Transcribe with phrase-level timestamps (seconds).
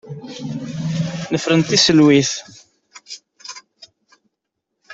[1.31, 2.31] Nefren-it i tselwit.